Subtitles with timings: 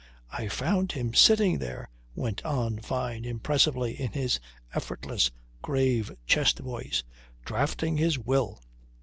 [0.31, 4.39] "I found him sitting there," went on Fyne impressively in his
[4.73, 5.29] effortless,
[5.61, 7.03] grave chest voice,
[7.45, 8.59] "drafting his will."